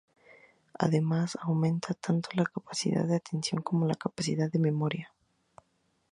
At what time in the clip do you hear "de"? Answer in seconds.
3.05-3.17, 4.51-4.57